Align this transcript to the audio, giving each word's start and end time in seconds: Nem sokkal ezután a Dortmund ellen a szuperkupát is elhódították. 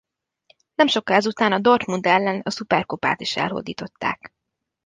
Nem 0.75 0.87
sokkal 0.87 1.15
ezután 1.15 1.51
a 1.51 1.59
Dortmund 1.59 2.05
ellen 2.05 2.41
a 2.43 2.49
szuperkupát 2.49 3.21
is 3.21 3.35
elhódították. 3.35 4.33